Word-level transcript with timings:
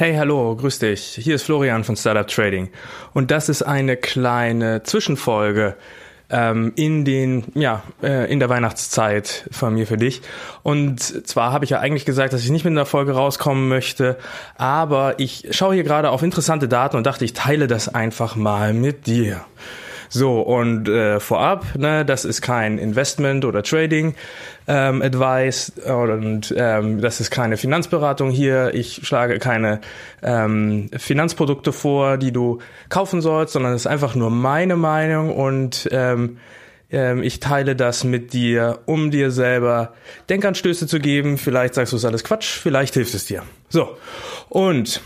Hey, 0.00 0.14
hallo, 0.14 0.54
grüß 0.54 0.78
dich. 0.78 1.18
Hier 1.20 1.34
ist 1.34 1.42
Florian 1.42 1.82
von 1.82 1.96
Startup 1.96 2.24
Trading. 2.24 2.68
Und 3.14 3.32
das 3.32 3.48
ist 3.48 3.62
eine 3.62 3.96
kleine 3.96 4.84
Zwischenfolge 4.84 5.74
ähm, 6.30 6.72
in 6.76 7.04
den, 7.04 7.46
ja, 7.56 7.82
äh, 8.00 8.30
in 8.30 8.38
der 8.38 8.48
Weihnachtszeit 8.48 9.48
von 9.50 9.74
mir 9.74 9.88
für 9.88 9.96
dich. 9.96 10.22
Und 10.62 11.00
zwar 11.26 11.50
habe 11.50 11.64
ich 11.64 11.72
ja 11.72 11.80
eigentlich 11.80 12.04
gesagt, 12.04 12.32
dass 12.32 12.44
ich 12.44 12.50
nicht 12.50 12.64
mit 12.64 12.70
einer 12.70 12.86
Folge 12.86 13.10
rauskommen 13.10 13.68
möchte, 13.68 14.18
aber 14.56 15.18
ich 15.18 15.48
schaue 15.50 15.74
hier 15.74 15.82
gerade 15.82 16.10
auf 16.10 16.22
interessante 16.22 16.68
Daten 16.68 16.96
und 16.96 17.04
dachte, 17.04 17.24
ich 17.24 17.32
teile 17.32 17.66
das 17.66 17.92
einfach 17.92 18.36
mal 18.36 18.74
mit 18.74 19.08
dir. 19.08 19.44
So, 20.08 20.40
und 20.40 20.88
äh, 20.88 21.20
vorab, 21.20 21.66
ne, 21.76 22.04
das 22.04 22.24
ist 22.24 22.40
kein 22.42 22.78
Investment 22.78 23.44
oder 23.44 23.62
Trading 23.62 24.14
ähm, 24.66 25.02
Advice 25.02 25.72
und 25.86 26.54
ähm, 26.56 27.00
das 27.00 27.20
ist 27.20 27.30
keine 27.30 27.56
Finanzberatung 27.56 28.30
hier. 28.30 28.74
Ich 28.74 29.06
schlage 29.06 29.38
keine 29.38 29.80
ähm, 30.22 30.90
Finanzprodukte 30.96 31.72
vor, 31.72 32.18
die 32.18 32.32
du 32.32 32.58
kaufen 32.88 33.20
sollst, 33.20 33.52
sondern 33.54 33.72
es 33.72 33.82
ist 33.82 33.86
einfach 33.86 34.14
nur 34.14 34.30
meine 34.30 34.76
Meinung 34.76 35.34
und 35.34 35.88
ähm, 35.92 36.38
ähm, 36.90 37.22
ich 37.22 37.40
teile 37.40 37.76
das 37.76 38.04
mit 38.04 38.32
dir, 38.32 38.80
um 38.86 39.10
dir 39.10 39.30
selber 39.30 39.94
Denkanstöße 40.28 40.86
zu 40.86 41.00
geben. 41.00 41.38
Vielleicht 41.38 41.74
sagst 41.74 41.92
du 41.92 41.96
es 41.96 42.04
alles 42.04 42.24
Quatsch, 42.24 42.46
vielleicht 42.46 42.94
hilft 42.94 43.14
es 43.14 43.26
dir. 43.26 43.42
So, 43.68 43.96
und 44.48 45.00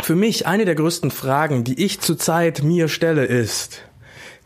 für 0.00 0.14
mich 0.14 0.46
eine 0.46 0.64
der 0.64 0.74
größten 0.74 1.10
Fragen, 1.10 1.64
die 1.64 1.82
ich 1.84 2.00
zurzeit 2.00 2.62
mir 2.62 2.88
stelle, 2.88 3.24
ist, 3.24 3.82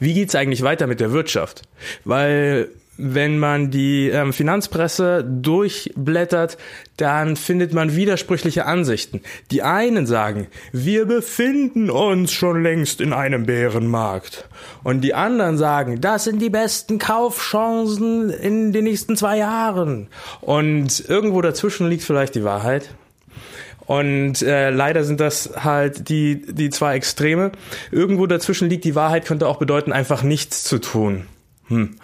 wie 0.00 0.14
geht's 0.14 0.34
eigentlich 0.34 0.62
weiter 0.62 0.86
mit 0.86 0.98
der 0.98 1.12
Wirtschaft? 1.12 1.62
Weil 2.04 2.70
wenn 3.02 3.38
man 3.38 3.70
die 3.70 4.08
ähm, 4.08 4.32
Finanzpresse 4.32 5.24
durchblättert, 5.24 6.58
dann 6.96 7.36
findet 7.36 7.72
man 7.72 7.96
widersprüchliche 7.96 8.66
Ansichten. 8.66 9.22
Die 9.50 9.62
einen 9.62 10.06
sagen, 10.06 10.48
wir 10.72 11.06
befinden 11.06 11.90
uns 11.90 12.32
schon 12.32 12.62
längst 12.62 13.00
in 13.00 13.12
einem 13.12 13.46
Bärenmarkt. 13.46 14.48
Und 14.82 15.00
die 15.00 15.14
anderen 15.14 15.56
sagen, 15.56 16.00
das 16.00 16.24
sind 16.24 16.40
die 16.42 16.50
besten 16.50 16.98
Kaufchancen 16.98 18.30
in 18.30 18.72
den 18.72 18.84
nächsten 18.84 19.16
zwei 19.16 19.38
Jahren. 19.38 20.08
Und 20.40 21.08
irgendwo 21.08 21.40
dazwischen 21.40 21.88
liegt 21.88 22.04
vielleicht 22.04 22.34
die 22.34 22.44
Wahrheit. 22.44 22.90
Und 23.90 24.40
äh, 24.42 24.70
leider 24.70 25.02
sind 25.02 25.18
das 25.18 25.50
halt 25.64 26.08
die, 26.10 26.42
die 26.46 26.70
zwei 26.70 26.94
Extreme. 26.94 27.50
Irgendwo 27.90 28.28
dazwischen 28.28 28.70
liegt 28.70 28.84
die 28.84 28.94
Wahrheit, 28.94 29.24
könnte 29.24 29.48
auch 29.48 29.56
bedeuten, 29.58 29.92
einfach 29.92 30.22
nichts 30.22 30.62
zu 30.62 30.78
tun. 30.78 31.26
Hm. 31.66 31.96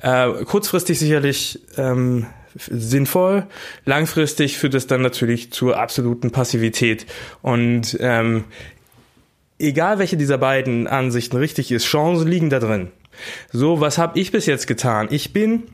Äh, 0.00 0.30
kurzfristig 0.46 0.98
sicherlich 0.98 1.60
ähm, 1.76 2.24
sinnvoll, 2.54 3.44
langfristig 3.84 4.56
führt 4.56 4.72
es 4.72 4.86
dann 4.86 5.02
natürlich 5.02 5.52
zur 5.52 5.78
absoluten 5.78 6.30
Passivität. 6.30 7.04
Und 7.42 7.98
ähm, 8.00 8.44
egal 9.58 9.98
welche 9.98 10.16
dieser 10.16 10.38
beiden 10.38 10.86
Ansichten 10.86 11.36
richtig 11.36 11.70
ist, 11.70 11.84
Chancen 11.84 12.28
liegen 12.28 12.48
da 12.48 12.60
drin. 12.60 12.92
So, 13.52 13.78
was 13.78 13.98
habe 13.98 14.18
ich 14.18 14.32
bis 14.32 14.46
jetzt 14.46 14.66
getan? 14.66 15.08
Ich 15.10 15.34
bin 15.34 15.64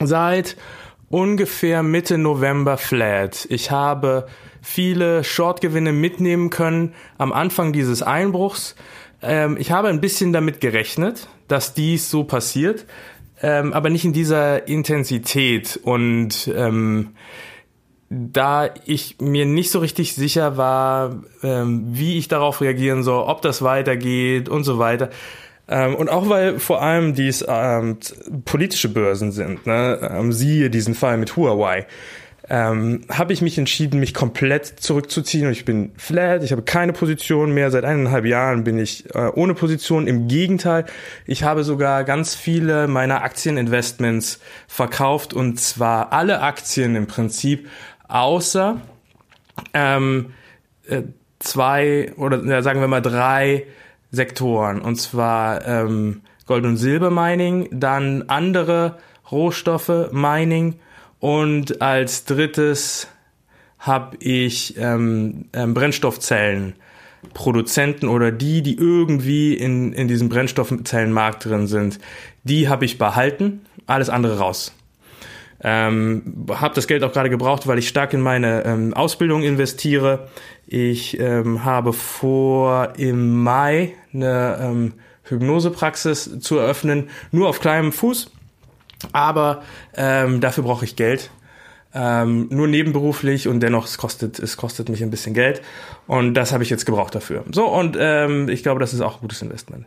seit 0.00 0.56
ungefähr 1.10 1.84
Mitte 1.84 2.18
November 2.18 2.76
flat. 2.76 3.46
Ich 3.50 3.70
habe 3.70 4.26
viele 4.66 5.22
Shortgewinne 5.22 5.92
mitnehmen 5.92 6.50
können 6.50 6.92
am 7.18 7.32
Anfang 7.32 7.72
dieses 7.72 8.02
Einbruchs. 8.02 8.74
Ähm, 9.22 9.56
ich 9.60 9.70
habe 9.70 9.88
ein 9.88 10.00
bisschen 10.00 10.32
damit 10.32 10.60
gerechnet, 10.60 11.28
dass 11.46 11.72
dies 11.72 12.10
so 12.10 12.24
passiert, 12.24 12.84
ähm, 13.42 13.72
aber 13.72 13.90
nicht 13.90 14.04
in 14.04 14.12
dieser 14.12 14.66
Intensität. 14.66 15.78
Und 15.84 16.50
ähm, 16.52 17.10
da 18.10 18.70
ich 18.84 19.18
mir 19.20 19.46
nicht 19.46 19.70
so 19.70 19.78
richtig 19.78 20.16
sicher 20.16 20.56
war, 20.56 21.22
ähm, 21.44 21.84
wie 21.92 22.18
ich 22.18 22.26
darauf 22.26 22.60
reagieren 22.60 23.04
soll, 23.04 23.22
ob 23.22 23.42
das 23.42 23.62
weitergeht 23.62 24.48
und 24.48 24.64
so 24.64 24.80
weiter. 24.80 25.10
Ähm, 25.68 25.94
und 25.94 26.10
auch 26.10 26.28
weil 26.28 26.58
vor 26.58 26.82
allem 26.82 27.14
dies 27.14 27.44
ähm, 27.46 27.98
politische 28.44 28.88
Börsen 28.88 29.30
sind, 29.30 29.64
ne? 29.64 30.10
ähm, 30.12 30.32
siehe 30.32 30.70
diesen 30.70 30.96
Fall 30.96 31.18
mit 31.18 31.36
Huawei 31.36 31.86
ähm, 32.48 33.02
habe 33.10 33.32
ich 33.32 33.42
mich 33.42 33.58
entschieden, 33.58 33.98
mich 33.98 34.14
komplett 34.14 34.66
zurückzuziehen 34.66 35.46
und 35.46 35.52
ich 35.52 35.64
bin 35.64 35.92
flat, 35.96 36.44
ich 36.44 36.52
habe 36.52 36.62
keine 36.62 36.92
Position 36.92 37.52
mehr, 37.52 37.70
seit 37.70 37.84
eineinhalb 37.84 38.24
Jahren 38.24 38.62
bin 38.62 38.78
ich 38.78 39.12
äh, 39.14 39.30
ohne 39.34 39.54
Position. 39.54 40.06
Im 40.06 40.28
Gegenteil, 40.28 40.86
ich 41.26 41.42
habe 41.42 41.64
sogar 41.64 42.04
ganz 42.04 42.34
viele 42.34 42.86
meiner 42.86 43.22
Aktieninvestments 43.22 44.40
verkauft 44.68 45.34
und 45.34 45.58
zwar 45.58 46.12
alle 46.12 46.40
Aktien 46.40 46.94
im 46.94 47.06
Prinzip, 47.08 47.68
außer 48.06 48.80
ähm, 49.74 50.32
äh, 50.86 51.02
zwei 51.40 52.12
oder 52.16 52.44
ja, 52.44 52.62
sagen 52.62 52.80
wir 52.80 52.88
mal 52.88 53.02
drei 53.02 53.66
Sektoren 54.12 54.80
und 54.80 54.96
zwar 54.96 55.66
ähm, 55.66 56.22
Gold- 56.46 56.64
und 56.64 56.76
Silber-Mining, 56.76 57.68
dann 57.72 58.24
andere 58.28 58.98
Rohstoffe, 59.32 60.12
Mining 60.12 60.78
und 61.26 61.82
als 61.82 62.24
drittes 62.24 63.08
habe 63.80 64.16
ich 64.20 64.76
ähm, 64.78 65.46
ähm, 65.52 65.74
Brennstoffzellen. 65.74 66.74
Produzenten 67.34 68.06
oder 68.06 68.30
die, 68.30 68.62
die 68.62 68.78
irgendwie 68.78 69.54
in, 69.54 69.92
in 69.92 70.06
diesem 70.06 70.28
Brennstoffzellenmarkt 70.28 71.44
drin 71.44 71.66
sind, 71.66 71.98
die 72.44 72.68
habe 72.68 72.84
ich 72.84 72.96
behalten, 72.96 73.66
alles 73.88 74.08
andere 74.08 74.38
raus. 74.38 74.72
Ähm, 75.60 76.46
habe 76.48 76.76
das 76.76 76.86
Geld 76.86 77.02
auch 77.02 77.12
gerade 77.12 77.28
gebraucht, 77.28 77.66
weil 77.66 77.80
ich 77.80 77.88
stark 77.88 78.12
in 78.12 78.20
meine 78.20 78.64
ähm, 78.64 78.94
Ausbildung 78.94 79.42
investiere. 79.42 80.28
Ich 80.68 81.18
ähm, 81.18 81.64
habe 81.64 81.92
vor, 81.92 82.92
im 82.98 83.42
Mai 83.42 83.94
eine 84.14 84.58
ähm, 84.62 84.92
Hypnosepraxis 85.24 86.38
zu 86.38 86.58
eröffnen, 86.58 87.10
nur 87.32 87.48
auf 87.48 87.58
kleinem 87.58 87.90
Fuß. 87.90 88.30
Aber 89.12 89.62
ähm, 89.96 90.40
dafür 90.40 90.64
brauche 90.64 90.84
ich 90.84 90.96
Geld. 90.96 91.30
Ähm, 91.94 92.48
nur 92.50 92.68
nebenberuflich 92.68 93.48
und 93.48 93.60
dennoch 93.60 93.86
es 93.86 93.96
kostet 93.96 94.38
es 94.38 94.58
kostet 94.58 94.90
mich 94.90 95.02
ein 95.02 95.10
bisschen 95.10 95.32
Geld 95.32 95.62
und 96.06 96.34
das 96.34 96.52
habe 96.52 96.62
ich 96.62 96.68
jetzt 96.68 96.84
gebraucht 96.84 97.14
dafür. 97.14 97.44
So 97.52 97.66
und 97.68 97.96
ähm, 97.98 98.50
ich 98.50 98.62
glaube, 98.62 98.80
das 98.80 98.92
ist 98.92 99.00
auch 99.00 99.14
ein 99.14 99.20
gutes 99.20 99.40
Investment. 99.40 99.86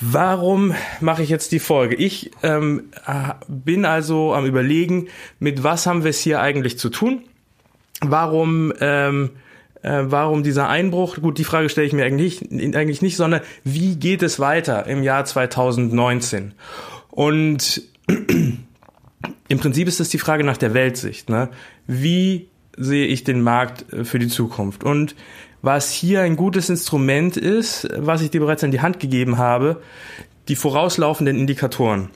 Warum 0.00 0.74
mache 1.00 1.22
ich 1.22 1.28
jetzt 1.28 1.50
die 1.50 1.58
Folge? 1.58 1.96
Ich 1.96 2.30
ähm, 2.44 2.90
äh, 3.06 3.32
bin 3.48 3.84
also 3.84 4.32
am 4.32 4.44
überlegen, 4.44 5.08
mit 5.40 5.64
was 5.64 5.86
haben 5.86 6.04
wir 6.04 6.10
es 6.10 6.20
hier 6.20 6.40
eigentlich 6.40 6.78
zu 6.78 6.88
tun? 6.88 7.22
Warum 8.00 8.72
ähm, 8.80 9.30
äh, 9.84 10.04
warum 10.04 10.42
dieser 10.42 10.68
Einbruch? 10.68 11.16
Gut, 11.20 11.38
die 11.38 11.44
Frage 11.44 11.68
stelle 11.68 11.86
ich 11.86 11.92
mir 11.92 12.04
eigentlich, 12.04 12.42
eigentlich 12.52 13.02
nicht, 13.02 13.16
sondern 13.16 13.42
wie 13.64 13.96
geht 13.96 14.22
es 14.22 14.40
weiter 14.40 14.86
im 14.86 15.02
Jahr 15.02 15.24
2019? 15.24 16.54
Und 17.14 17.80
im 18.08 19.58
Prinzip 19.60 19.86
ist 19.86 20.00
es 20.00 20.08
die 20.08 20.18
Frage 20.18 20.42
nach 20.42 20.56
der 20.56 20.74
Weltsicht. 20.74 21.30
Ne? 21.30 21.48
Wie 21.86 22.48
sehe 22.76 23.06
ich 23.06 23.22
den 23.22 23.40
Markt 23.40 23.92
äh, 23.92 24.04
für 24.04 24.18
die 24.18 24.26
Zukunft? 24.26 24.82
Und 24.82 25.14
was 25.62 25.92
hier 25.92 26.22
ein 26.22 26.34
gutes 26.34 26.68
Instrument 26.68 27.36
ist, 27.36 27.88
was 27.96 28.20
ich 28.20 28.30
dir 28.30 28.40
bereits 28.40 28.64
an 28.64 28.72
die 28.72 28.80
Hand 28.80 28.98
gegeben 28.98 29.38
habe, 29.38 29.80
die 30.48 30.56
vorauslaufenden 30.56 31.38
Indikatoren. 31.38 32.10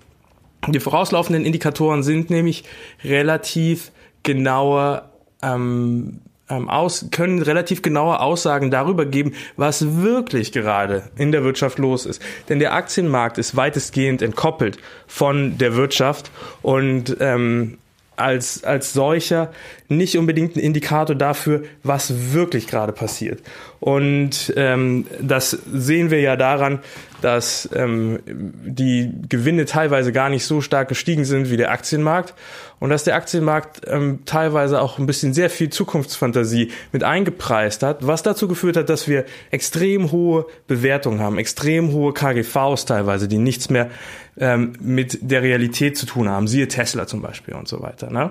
Die 0.66 0.80
vorauslaufenden 0.80 1.44
Indikatoren 1.44 2.02
sind 2.02 2.28
nämlich 2.28 2.64
relativ 3.04 3.92
genaue 4.24 5.04
ähm, 5.42 6.22
ähm, 6.48 6.68
aus, 6.68 7.06
können 7.10 7.42
relativ 7.42 7.82
genaue 7.82 8.20
Aussagen 8.20 8.70
darüber 8.70 9.06
geben, 9.06 9.34
was 9.56 10.02
wirklich 10.02 10.52
gerade 10.52 11.04
in 11.16 11.32
der 11.32 11.44
Wirtschaft 11.44 11.78
los 11.78 12.06
ist. 12.06 12.22
Denn 12.48 12.58
der 12.58 12.74
Aktienmarkt 12.74 13.38
ist 13.38 13.56
weitestgehend 13.56 14.22
entkoppelt 14.22 14.78
von 15.06 15.58
der 15.58 15.76
Wirtschaft 15.76 16.30
und 16.62 17.16
ähm, 17.20 17.78
als, 18.18 18.64
als 18.64 18.92
solcher 18.92 19.52
nicht 19.88 20.18
unbedingt 20.18 20.56
ein 20.56 20.60
Indikator 20.60 21.14
dafür, 21.14 21.62
was 21.82 22.32
wirklich 22.32 22.66
gerade 22.66 22.92
passiert. 22.92 23.40
Und 23.80 24.52
ähm, 24.56 25.06
das 25.20 25.50
sehen 25.50 26.10
wir 26.10 26.20
ja 26.20 26.36
daran, 26.36 26.80
dass 27.20 27.68
ähm, 27.74 28.20
die 28.26 29.12
Gewinne 29.28 29.64
teilweise 29.64 30.12
gar 30.12 30.28
nicht 30.28 30.44
so 30.44 30.60
stark 30.60 30.88
gestiegen 30.88 31.24
sind 31.24 31.50
wie 31.50 31.56
der 31.56 31.70
Aktienmarkt 31.70 32.34
und 32.78 32.90
dass 32.90 33.04
der 33.04 33.16
Aktienmarkt 33.16 33.82
ähm, 33.86 34.20
teilweise 34.24 34.80
auch 34.80 34.98
ein 34.98 35.06
bisschen 35.06 35.34
sehr 35.34 35.50
viel 35.50 35.70
Zukunftsfantasie 35.70 36.70
mit 36.92 37.02
eingepreist 37.02 37.82
hat, 37.82 38.06
was 38.06 38.22
dazu 38.22 38.46
geführt 38.46 38.76
hat, 38.76 38.88
dass 38.88 39.08
wir 39.08 39.24
extrem 39.50 40.12
hohe 40.12 40.46
Bewertungen 40.66 41.20
haben, 41.20 41.38
extrem 41.38 41.92
hohe 41.92 42.12
KGVs 42.12 42.84
teilweise, 42.84 43.26
die 43.26 43.38
nichts 43.38 43.68
mehr 43.68 43.90
ähm, 44.38 44.74
mit 44.80 45.18
der 45.20 45.42
Realität 45.42 45.98
zu 45.98 46.06
tun 46.06 46.28
haben, 46.28 46.46
siehe 46.46 46.68
Tesla 46.68 47.08
zum 47.08 47.22
Beispiel 47.22 47.54
und 47.54 47.66
so 47.66 47.82
weiter. 47.82 48.10
Ne? 48.10 48.30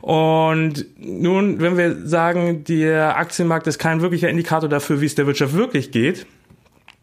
Und 0.00 0.86
nun, 0.98 1.60
wenn 1.60 1.76
wir 1.76 2.06
sagen, 2.06 2.64
der 2.64 3.16
Aktienmarkt 3.16 3.68
ist 3.68 3.78
kein 3.78 4.00
wirklicher 4.00 4.28
Indikator 4.28 4.68
dafür, 4.68 5.00
wie 5.00 5.06
es 5.06 5.14
der 5.14 5.28
Wirtschaft 5.28 5.54
wirklich 5.54 5.92
geht, 5.92 6.26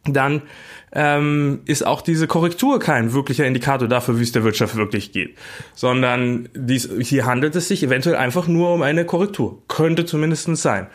dann 0.04 0.42
ähm, 0.94 1.62
ist 1.66 1.86
auch 1.86 2.02
diese 2.02 2.28
Korrektur 2.28 2.80
kein 2.80 3.14
wirklicher 3.14 3.46
Indikator 3.46 3.88
dafür, 3.88 4.20
wie 4.20 4.24
es 4.24 4.32
der 4.32 4.44
Wirtschaft 4.44 4.76
wirklich 4.76 5.12
geht, 5.12 5.38
sondern 5.74 6.50
dies, 6.54 6.90
hier 7.00 7.26
handelt 7.26 7.56
es 7.56 7.70
sich 7.70 7.82
eventuell 7.84 8.18
einfach 8.18 8.48
nur 8.48 8.74
um 8.74 8.82
eine 8.82 9.06
Korrektur. 9.06 9.62
Könnte 9.68 10.06
zumindest 10.06 10.42
sein. 10.58 10.88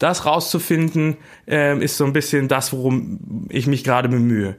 Das 0.00 0.26
rauszufinden, 0.26 1.18
ähm, 1.46 1.80
ist 1.80 1.96
so 1.96 2.04
ein 2.04 2.12
bisschen 2.12 2.48
das, 2.48 2.72
worum 2.72 3.46
ich 3.48 3.66
mich 3.66 3.84
gerade 3.84 4.08
bemühe. 4.08 4.56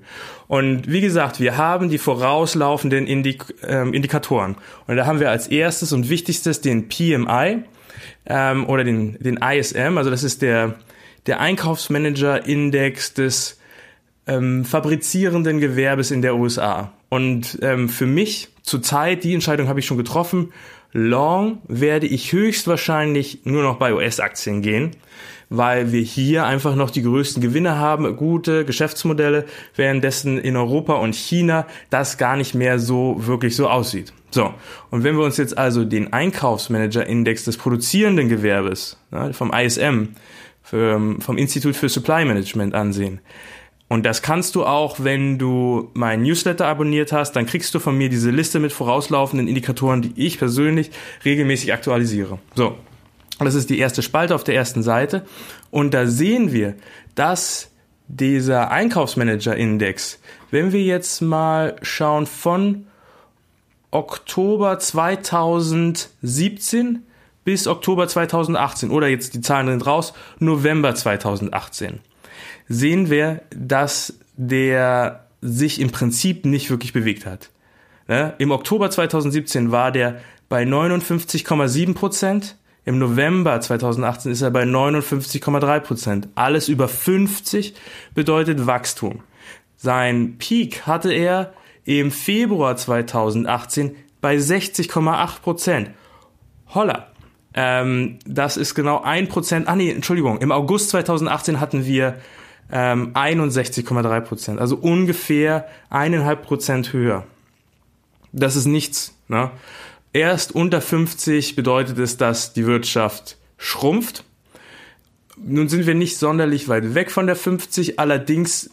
Und 0.47 0.89
wie 0.89 1.01
gesagt, 1.01 1.41
wir 1.41 1.57
haben 1.57 1.89
die 1.89 1.98
vorauslaufenden 1.98 3.06
Indik 3.06 3.53
ähm, 3.68 3.94
Indikatoren. 3.94 4.56
Und 4.88 4.95
da 4.95 5.06
haben 5.06 5.19
wir 5.19 5.30
als 5.30 5.48
erstes 5.48 5.91
und 5.91 6.09
wichtigstes 6.09 6.62
den 6.62 6.88
PMI 6.88 7.63
ähm, 8.25 8.65
oder 8.68 8.83
den, 8.86 9.18
den 9.19 9.38
ISM, 9.38 9.98
also 9.98 10.09
das 10.09 10.24
ist 10.24 10.41
der, 10.41 10.75
der 11.27 11.41
Einkaufsmanager-Index 11.41 13.13
des 13.15 13.59
ähm, 14.27 14.66
fabrizierenden 14.66 15.60
Gewerbes 15.60 16.12
in 16.12 16.22
der 16.22 16.36
USA. 16.36 16.92
Und 17.10 17.60
ähm, 17.62 17.89
für 17.89 18.06
mich 18.06 18.50
zurzeit, 18.63 19.24
die 19.24 19.33
Entscheidung 19.33 19.68
habe 19.68 19.80
ich 19.80 19.86
schon 19.86 19.98
getroffen, 19.98 20.51
long 20.92 21.60
werde 21.68 22.07
ich 22.07 22.31
höchstwahrscheinlich 22.31 23.42
nur 23.44 23.63
noch 23.63 23.77
bei 23.77 23.94
US-Aktien 23.94 24.62
gehen, 24.62 24.92
weil 25.50 25.92
wir 25.92 26.01
hier 26.01 26.45
einfach 26.45 26.75
noch 26.75 26.89
die 26.89 27.04
größten 27.04 27.42
Gewinne 27.42 27.77
haben, 27.77 28.16
gute 28.16 28.66
Geschäftsmodelle, 28.66 29.45
währenddessen 29.75 30.39
in 30.39 30.56
Europa 30.56 30.94
und 30.95 31.13
China 31.13 31.68
das 31.89 32.18
gar 32.18 32.36
nicht 32.36 32.56
mehr 32.56 32.80
so 32.80 33.16
wirklich 33.19 33.56
so 33.56 33.69
aussieht. 33.69 34.13
So, 34.31 34.54
und 34.89 35.04
wenn 35.04 35.16
wir 35.16 35.24
uns 35.24 35.38
jetzt 35.38 35.57
also 35.57 35.86
den 35.86 36.12
Einkaufsmanager-Index 36.12 37.45
des 37.45 37.57
produzierenden 37.57 38.27
Gewerbes 38.27 38.98
ja, 39.12 39.31
vom 39.31 39.54
ISM, 39.54 40.16
für, 40.63 41.00
vom 41.19 41.38
Institut 41.38 41.75
für 41.75 41.89
Supply 41.89 42.25
Management 42.25 42.74
ansehen, 42.74 43.19
und 43.87 44.05
das 44.05 44.23
kannst 44.23 44.55
du 44.55 44.65
auch, 44.65 45.03
wenn 45.03 45.37
du 45.37 45.91
mein 45.93 46.23
Newsletter 46.23 46.65
abonniert 46.65 47.11
hast, 47.11 47.33
dann 47.33 47.45
kriegst 47.45 47.75
du 47.75 47.79
von 47.79 47.95
mir 47.95 48.09
diese 48.09 48.31
Liste 48.31 48.59
mit 48.59 48.73
vorauslaufenden 48.73 49.47
Indikatoren, 49.47 50.01
die 50.01 50.13
ich 50.15 50.39
persönlich 50.39 50.89
regelmäßig 51.23 51.71
aktualisiere. 51.71 52.39
So. 52.55 52.75
Das 53.37 53.53
ist 53.53 53.69
die 53.69 53.79
erste 53.79 54.01
Spalte 54.01 54.33
auf 54.33 54.45
der 54.45 54.55
ersten 54.55 54.81
Seite. 54.81 55.25
Und 55.69 55.93
da 55.93 56.07
sehen 56.07 56.53
wir, 56.53 56.75
dass 57.15 57.69
dieser 58.07 58.71
Einkaufsmanager-Index, 58.71 60.21
wenn 60.51 60.71
wir 60.71 60.81
jetzt 60.81 61.21
mal 61.21 61.75
schauen 61.81 62.27
von 62.27 62.88
Oktober 63.91 64.79
2017 64.79 67.03
bis 67.43 67.67
Oktober 67.67 68.07
2018 68.07 68.89
oder 68.89 69.07
jetzt 69.07 69.33
die 69.33 69.41
Zahlen 69.41 69.67
sind 69.67 69.85
raus, 69.85 70.13
November 70.39 70.95
2018 70.95 71.99
sehen 72.67 73.09
wir, 73.09 73.41
dass 73.56 74.17
der 74.35 75.27
sich 75.41 75.79
im 75.79 75.91
Prinzip 75.91 76.45
nicht 76.45 76.69
wirklich 76.69 76.94
bewegt 76.94 77.25
hat. 77.25 77.50
Ne? 78.07 78.33
Im 78.38 78.51
Oktober 78.51 78.89
2017 78.89 79.71
war 79.71 79.91
der 79.91 80.19
bei 80.50 80.63
59,7 80.63 81.94
Prozent. 81.94 82.57
Im 82.83 83.00
November 83.00 83.59
2018 83.59 84.31
ist 84.31 84.41
er 84.41 84.51
bei 84.51 84.63
59,3 84.63 85.79
Prozent. 85.79 86.27
Alles 86.35 86.69
über 86.69 86.88
50 86.88 87.73
bedeutet 88.13 88.67
Wachstum. 88.67 89.23
Sein 89.75 90.38
Peak 90.38 90.85
hatte 90.85 91.12
er 91.12 91.53
im 91.83 92.12
Februar 92.12 92.77
2018 92.77 93.95
bei 94.21 94.38
60,8 94.38 95.41
Prozent. 95.41 95.91
Holla. 96.73 97.07
Ähm, 97.53 98.19
das 98.25 98.57
ist 98.57 98.75
genau 98.75 99.01
ein 99.01 99.29
Prozent. 99.29 99.67
Ah 99.67 99.75
nee, 99.75 99.89
Entschuldigung. 99.89 100.39
Im 100.39 100.51
August 100.51 100.89
2018 100.89 101.59
hatten 101.59 101.85
wir 101.85 102.17
ähm, 102.71 103.13
61,3 103.13 104.21
Prozent, 104.21 104.59
also 104.59 104.75
ungefähr 104.75 105.67
eineinhalb 105.89 106.44
Prozent 106.44 106.94
höher. 106.94 107.25
Das 108.31 108.56
ist 108.56 108.65
nichts. 108.65 109.13
Ne? 109.27 109.51
Erst 110.13 110.53
unter 110.53 110.81
50 110.81 111.56
bedeutet 111.56 112.00
es, 112.00 112.17
dass 112.17 112.53
die 112.53 112.65
Wirtschaft 112.65 113.38
schrumpft. 113.57 114.23
Nun 115.38 115.67
sind 115.67 115.85
wir 115.85 115.95
nicht 115.95 116.17
sonderlich 116.17 116.69
weit 116.69 116.95
weg 116.95 117.12
von 117.12 117.27
der 117.27 117.35
50, 117.35 118.00
allerdings, 118.00 118.69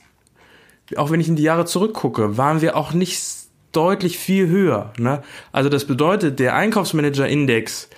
auch 0.96 1.10
wenn 1.10 1.20
ich 1.20 1.28
in 1.28 1.36
die 1.36 1.42
Jahre 1.42 1.64
zurückgucke, 1.64 2.36
waren 2.36 2.60
wir 2.60 2.76
auch 2.76 2.92
nicht 2.92 3.20
deutlich 3.72 4.18
viel 4.18 4.48
höher. 4.48 4.92
Ne? 4.98 5.22
Also 5.50 5.68
das 5.68 5.86
bedeutet, 5.86 6.38
der 6.38 6.54
Einkaufsmanager-Index 6.54 7.88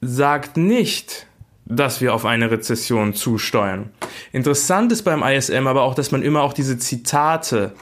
sagt 0.00 0.56
nicht, 0.56 1.26
dass 1.66 2.00
wir 2.00 2.14
auf 2.14 2.24
eine 2.24 2.50
Rezession 2.50 3.14
zusteuern. 3.14 3.90
Interessant 4.32 4.92
ist 4.92 5.02
beim 5.02 5.22
ISM 5.22 5.66
aber 5.66 5.82
auch, 5.82 5.94
dass 5.94 6.10
man 6.10 6.22
immer 6.22 6.42
auch 6.42 6.52
diese 6.52 6.78
Zitate 6.78 7.72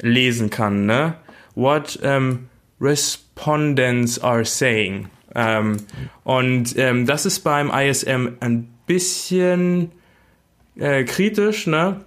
lesen 0.00 0.50
kann, 0.50 0.86
ne? 0.86 1.14
What 1.54 1.98
um, 2.02 2.48
respondents 2.80 4.18
are 4.22 4.44
saying. 4.44 5.08
Ähm, 5.34 5.76
und 6.24 6.76
ähm, 6.76 7.06
das 7.06 7.26
ist 7.26 7.40
beim 7.40 7.70
ISM 7.70 8.36
ein 8.40 8.68
bisschen 8.86 9.92
äh, 10.76 11.04
kritisch, 11.04 11.66
ne? 11.66 12.00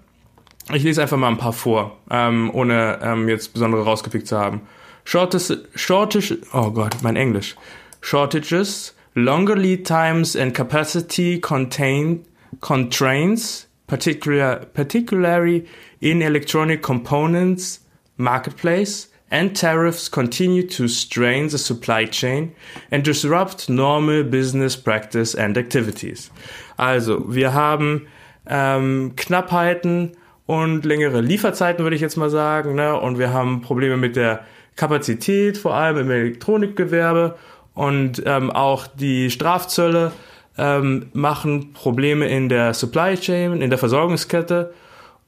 Ich 0.74 0.84
lese 0.84 1.02
einfach 1.02 1.18
mal 1.18 1.28
ein 1.28 1.38
paar 1.38 1.54
vor, 1.54 1.98
ähm, 2.10 2.50
ohne 2.54 3.00
ähm, 3.02 3.28
jetzt 3.28 3.54
besondere 3.54 3.84
rausgepickt 3.84 4.28
zu 4.28 4.38
haben. 4.38 4.62
Shortage, 5.04 5.66
shortage, 5.76 6.38
oh 6.54 6.72
Gott, 6.72 6.96
mein 7.02 7.18
Englisch. 7.18 7.56
Shortages 8.00 8.96
Longer 9.16 9.56
lead 9.56 9.86
times 9.86 10.36
and 10.36 10.56
capacity 10.56 11.40
contain, 11.40 12.26
constraints, 12.62 13.68
particular, 13.88 14.66
particularly 14.74 15.68
in 16.02 16.22
electronic 16.22 16.82
components 16.82 17.80
marketplace, 18.18 19.08
and 19.30 19.56
tariffs 19.56 20.10
continue 20.10 20.66
to 20.68 20.88
strain 20.88 21.48
the 21.50 21.58
supply 21.58 22.06
chain 22.06 22.56
and 22.92 23.04
disrupt 23.04 23.70
normal 23.70 24.24
business 24.24 24.76
practice 24.76 25.36
and 25.36 25.58
activities. 25.58 26.30
Also, 26.78 27.26
wir 27.28 27.54
haben 27.54 28.08
ähm, 28.48 29.14
Knappheiten 29.16 30.12
und 30.46 30.86
längere 30.86 31.22
Lieferzeiten, 31.22 31.84
würde 31.84 31.96
ich 31.96 32.02
jetzt 32.02 32.18
mal 32.18 32.30
sagen, 32.30 32.76
ne? 32.76 33.00
und 33.00 33.18
wir 33.18 33.34
haben 33.34 33.62
Probleme 33.62 33.98
mit 33.98 34.16
der 34.16 34.46
Kapazität, 34.76 35.58
vor 35.58 35.74
allem 35.74 35.98
im 35.98 36.12
Elektronikgewerbe 36.12 37.38
und 37.74 38.22
ähm, 38.26 38.52
auch 38.52 38.88
die 38.88 39.30
Strafzölle 39.30 40.12
ähm, 40.58 41.08
machen 41.14 41.74
Probleme 41.74 42.28
in 42.28 42.50
der 42.50 42.74
Supply 42.74 43.16
Chain, 43.16 43.62
in 43.62 43.70
der 43.70 43.80
Versorgungskette 43.80 44.74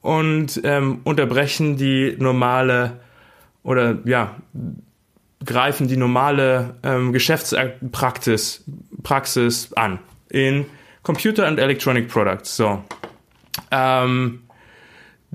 und 0.00 0.60
ähm, 0.64 1.00
unterbrechen 1.04 1.76
die 1.76 2.16
normale 2.18 3.00
oder 3.62 3.98
ja 4.04 4.36
greifen 5.44 5.88
die 5.88 5.96
normale 5.96 6.76
ähm, 6.82 7.12
Geschäftspraxis 7.12 8.64
Praxis 9.02 9.72
an 9.74 9.98
in 10.30 10.66
Computer 11.02 11.46
and 11.46 11.58
Electronic 11.58 12.08
Products. 12.08 12.56
So. 12.56 12.82
Ähm, 13.70 14.42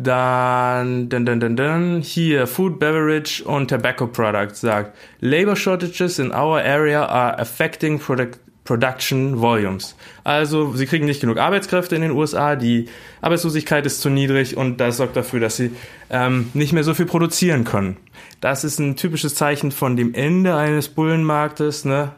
dann, 0.03 1.09
dann, 1.09 1.25
dann, 1.25 1.39
dann, 1.39 1.55
dann, 1.55 2.01
hier, 2.01 2.47
Food, 2.47 2.79
Beverage 2.79 3.43
und 3.43 3.69
Tobacco 3.69 4.07
Products 4.07 4.61
sagt, 4.61 4.95
Labor 5.19 5.55
shortages 5.55 6.19
in 6.19 6.31
our 6.31 6.61
area 6.61 7.05
are 7.05 7.37
affecting 7.39 7.99
product, 7.99 8.39
production 8.63 9.39
volumes. 9.39 9.95
Also, 10.23 10.73
sie 10.73 10.85
kriegen 10.85 11.05
nicht 11.05 11.21
genug 11.21 11.37
Arbeitskräfte 11.37 11.95
in 11.95 12.01
den 12.01 12.11
USA, 12.11 12.55
die 12.55 12.87
Arbeitslosigkeit 13.21 13.85
ist 13.85 14.01
zu 14.01 14.09
niedrig 14.09 14.57
und 14.57 14.77
das 14.79 14.97
sorgt 14.97 15.15
dafür, 15.15 15.39
dass 15.39 15.57
sie 15.57 15.71
ähm, 16.09 16.49
nicht 16.53 16.73
mehr 16.73 16.83
so 16.83 16.93
viel 16.93 17.05
produzieren 17.05 17.63
können. 17.63 17.97
Das 18.39 18.63
ist 18.63 18.79
ein 18.79 18.95
typisches 18.95 19.35
Zeichen 19.35 19.71
von 19.71 19.95
dem 19.95 20.13
Ende 20.13 20.55
eines 20.55 20.89
Bullenmarktes, 20.89 21.85
ne? 21.85 22.11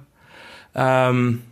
Ähm, 0.76 1.44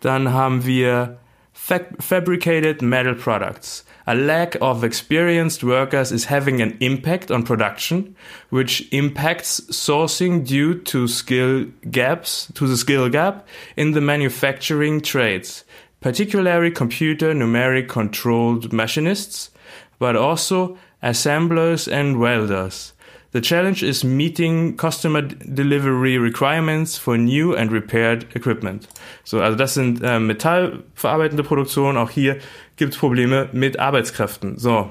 dann 0.00 0.32
haben 0.32 0.64
wir 0.64 1.18
Fabricated 1.60 2.80
Metal 2.80 3.14
Products. 3.14 3.84
A 4.06 4.14
lack 4.14 4.56
of 4.62 4.82
experienced 4.82 5.62
workers 5.62 6.10
is 6.10 6.24
having 6.24 6.60
an 6.60 6.76
impact 6.80 7.30
on 7.30 7.44
production, 7.44 8.16
which 8.48 8.88
impacts 8.92 9.60
sourcing 9.70 10.44
due 10.44 10.80
to 10.80 11.06
skill 11.06 11.66
gaps, 11.90 12.50
to 12.54 12.66
the 12.66 12.78
skill 12.78 13.08
gap 13.08 13.46
in 13.76 13.92
the 13.92 14.00
manufacturing 14.00 15.00
trades, 15.00 15.64
particularly 16.00 16.70
computer 16.70 17.34
numeric 17.34 17.88
controlled 17.88 18.72
machinists, 18.72 19.50
but 19.98 20.16
also 20.16 20.76
assemblers 21.02 21.86
and 21.86 22.18
welders. 22.18 22.94
The 23.32 23.40
challenge 23.40 23.84
is 23.84 24.02
meeting 24.02 24.76
customer 24.76 25.22
delivery 25.22 26.18
requirements 26.18 26.98
for 26.98 27.16
new 27.16 27.54
and 27.54 27.70
repaired 27.70 28.26
equipment. 28.34 28.88
So, 29.22 29.40
also 29.40 29.56
das 29.56 29.74
sind 29.74 30.02
äh, 30.02 30.18
metallverarbeitende 30.18 31.44
Produktionen. 31.44 31.96
Auch 31.96 32.10
hier 32.10 32.38
gibt 32.76 32.94
es 32.94 32.98
Probleme 32.98 33.48
mit 33.52 33.78
Arbeitskräften. 33.78 34.58
So. 34.58 34.90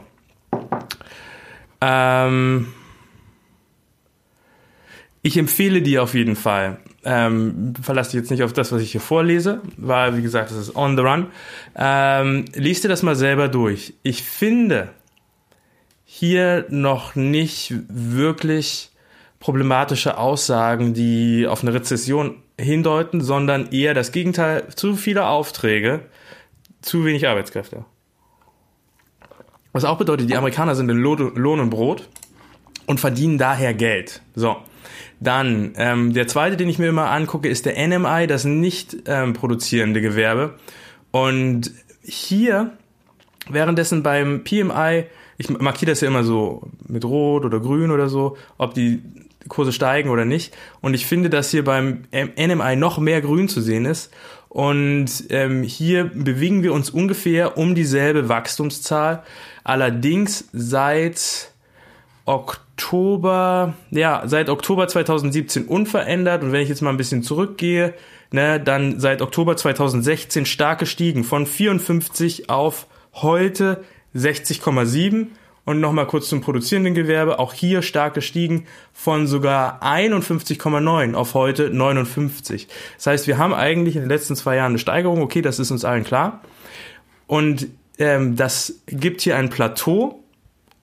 Ähm, 1.82 2.68
ich 5.22 5.38
empfehle 5.38 5.82
dir 5.82 6.04
auf 6.04 6.14
jeden 6.14 6.38
Fall. 6.38 6.78
Ähm, 7.04 7.74
verlass 7.82 8.10
dich 8.10 8.20
jetzt 8.22 8.32
nicht 8.32 8.44
auf 8.44 8.54
das, 8.54 8.72
was 8.72 8.82
ich 8.82 8.92
hier 8.92 9.02
vorlese, 9.02 9.62
weil, 9.78 10.18
wie 10.18 10.22
gesagt, 10.22 10.52
das 10.52 10.58
ist 10.58 10.76
on 10.76 10.96
the 10.96 11.04
run. 11.04 11.28
Ähm, 11.76 12.46
lies 12.54 12.82
dir 12.82 12.88
das 12.88 13.04
mal 13.04 13.16
selber 13.16 13.50
durch. 13.50 13.94
Ich 14.04 14.24
finde, 14.24 14.90
hier 16.12 16.66
noch 16.70 17.14
nicht 17.14 17.76
wirklich 17.88 18.90
problematische 19.40 20.18
Aussagen, 20.18 20.96
die 20.96 21.46
auf 21.48 21.62
eine 21.62 21.72
Rezession 21.72 22.42
hindeuten, 22.60 23.22
sondern 23.22 23.72
eher 23.72 23.94
das 23.94 24.12
Gegenteil, 24.12 24.70
zu 24.76 24.96
viele 24.96 25.28
Aufträge, 25.28 26.00
zu 26.82 27.06
wenig 27.06 27.28
Arbeitskräfte. 27.28 27.86
Was 29.72 29.86
auch 29.86 30.00
bedeutet, 30.00 30.32
die 30.32 30.36
Amerikaner 30.36 30.74
sind 30.74 30.90
in 30.90 30.98
Lohn 30.98 31.60
und 31.60 31.70
Brot 31.70 32.10
und 32.88 33.00
verdienen 33.00 33.38
daher 33.38 33.76
Geld. 33.76 34.24
So. 34.34 34.58
Dann, 35.20 35.74
ähm, 35.78 36.14
der 36.14 36.28
zweite, 36.28 36.58
den 36.58 36.70
ich 36.70 36.80
mir 36.80 36.90
immer 36.90 37.12
angucke, 37.12 37.48
ist 37.48 37.68
der 37.68 37.88
NMI, 37.88 38.26
das 38.26 38.46
nicht 38.46 38.98
ähm, 39.06 39.34
produzierende 39.34 40.02
Gewerbe. 40.02 40.56
Und 41.12 41.72
hier, 42.02 42.72
währenddessen 43.48 44.02
beim 44.02 44.44
PMI, 44.44 45.06
ich 45.40 45.50
markiere 45.50 45.92
das 45.92 46.02
ja 46.02 46.10
immer 46.10 46.26
so 46.26 46.62
mit 46.88 47.06
Rot 47.06 47.46
oder 47.46 47.62
Grün 47.62 47.92
oder 47.92 48.10
so, 48.10 48.38
ob 48.58 48.74
die 48.74 49.02
Kurse 49.48 49.72
steigen 49.72 50.10
oder 50.10 50.26
nicht. 50.26 50.56
Und 50.82 50.94
ich 50.94 51.06
finde, 51.06 51.30
dass 51.30 51.50
hier 51.50 51.64
beim 51.64 52.04
NMI 52.12 52.76
noch 52.76 53.00
mehr 53.00 53.22
Grün 53.22 53.48
zu 53.48 53.62
sehen 53.62 53.86
ist. 53.86 54.12
Und 54.50 55.10
ähm, 55.30 55.64
hier 55.64 56.12
bewegen 56.14 56.62
wir 56.62 56.74
uns 56.74 56.90
ungefähr 56.90 57.58
um 57.58 57.74
dieselbe 57.74 58.28
Wachstumszahl. 58.28 59.24
Allerdings 59.64 60.50
seit 60.52 61.52
Oktober, 62.26 63.76
ja, 63.92 64.24
seit 64.26 64.50
Oktober 64.50 64.90
2017 64.90 65.68
unverändert. 65.68 66.44
Und 66.44 66.52
wenn 66.52 66.62
ich 66.62 66.70
jetzt 66.70 66.82
mal 66.82 66.90
ein 66.90 66.98
bisschen 66.98 67.24
zurückgehe, 67.24 67.94
ne, 68.32 68.60
dann 68.60 69.00
seit 69.00 69.22
Oktober 69.22 69.56
2016 69.56 70.46
stark 70.46 70.80
gestiegen 70.80 71.24
von 71.24 71.46
54 71.46 72.50
auf 72.50 72.88
heute 73.14 73.86
60,7 74.16 75.28
und 75.66 75.80
nochmal 75.80 76.08
kurz 76.08 76.30
zum 76.30 76.42
produzierenden 76.42 76.96
Gewerbe, 76.96 77.38
auch 77.38 77.54
hier 77.54 77.82
stark 77.82 78.16
gestiegen 78.16 78.66
von 78.92 79.28
sogar 79.28 79.84
51,9 79.84 81.14
auf 81.14 81.34
heute 81.36 81.70
59. 81.70 82.68
Das 82.98 83.08
heißt, 83.08 83.28
wir 83.28 83.38
haben 83.38 83.54
eigentlich 83.54 83.96
in 83.96 84.02
den 84.02 84.10
letzten 84.10 84.36
zwei 84.36 84.56
Jahren 84.56 84.72
eine 84.72 84.80
Steigerung, 84.80 85.22
okay, 85.22 85.42
das 85.42 85.60
ist 85.60 85.70
uns 85.72 85.86
allen 85.86 86.04
klar. 86.04 86.42
Und 87.28 87.68
ähm, 88.00 88.36
das 88.36 88.82
gibt 88.88 89.22
hier 89.22 89.38
ein 89.38 89.50
Plateau 89.50 90.24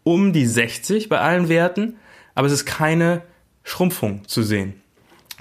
um 0.05 0.33
die 0.33 0.47
60 0.47 1.09
bei 1.09 1.19
allen 1.19 1.49
Werten, 1.49 1.97
aber 2.37 2.47
es 2.47 2.53
ist 2.53 2.67
keine 2.67 3.23
Schrumpfung 3.65 4.23
zu 4.29 4.45
sehen. 4.45 4.81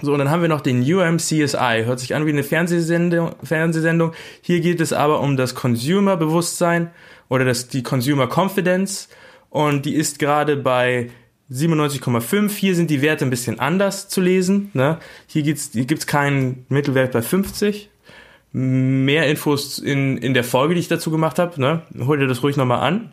So, 0.02 0.12
und 0.12 0.18
dann 0.18 0.30
haben 0.30 0.42
wir 0.42 0.48
noch 0.48 0.60
den 0.60 0.82
UMCSI. 0.82 1.84
Hört 1.84 2.00
sich 2.00 2.14
an 2.14 2.26
wie 2.26 2.30
eine 2.30 2.42
Fernsehsendung. 2.42 3.34
Fernsehsendung. 3.42 4.12
Hier 4.42 4.60
geht 4.60 4.80
es 4.80 4.92
aber 4.92 5.20
um 5.20 5.38
das 5.38 5.54
Consumer-Bewusstsein 5.54 6.90
oder 7.28 7.44
das, 7.44 7.68
die 7.68 7.82
Consumer 7.82 8.28
Confidence 8.28 9.08
und 9.50 9.86
die 9.86 9.94
ist 9.94 10.18
gerade 10.18 10.56
bei 10.56 11.10
97,5. 11.50 12.50
Hier 12.50 12.74
sind 12.74 12.90
die 12.90 13.00
Werte 13.02 13.24
ein 13.24 13.30
bisschen 13.30 13.60
anders 13.60 14.08
zu 14.08 14.20
lesen. 14.20 14.70
Ne? 14.74 14.98
Hier 15.26 15.42
hier 15.42 15.84
gibt's 15.84 16.06
keinen 16.06 16.66
Mittelwert 16.68 17.12
bei 17.12 17.22
50. 17.22 17.88
Mehr 18.52 19.26
Infos 19.28 19.78
in, 19.78 20.18
in 20.18 20.34
der 20.34 20.44
Folge, 20.44 20.74
die 20.74 20.80
ich 20.80 20.88
dazu 20.88 21.10
gemacht 21.10 21.38
habe. 21.38 21.58
Ne? 21.60 21.82
Hol 21.98 22.18
dir 22.18 22.26
das 22.26 22.42
ruhig 22.42 22.56
nochmal 22.56 22.80
an. 22.80 23.12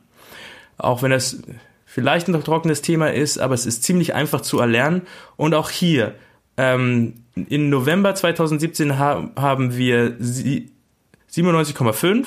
Auch 0.78 1.04
wenn 1.04 1.12
das 1.12 1.44
vielleicht 1.86 2.28
ein 2.28 2.44
trockenes 2.44 2.82
Thema 2.82 3.14
ist, 3.14 3.38
aber 3.38 3.54
es 3.54 3.68
ist 3.68 3.84
ziemlich 3.84 4.16
einfach 4.16 4.42
zu 4.42 4.60
erlernen. 4.60 5.04
Und 5.36 5.54
auch 5.54 5.70
hier, 5.70 6.16
ähm, 6.58 7.14
in 7.36 7.70
November 7.70 8.16
2017 8.16 8.98
ha 8.98 9.30
haben 9.36 9.78
wir 9.78 10.18
97,5. 10.20 12.26